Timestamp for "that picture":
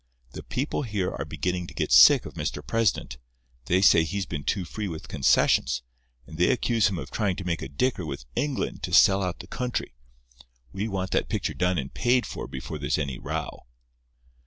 11.11-11.53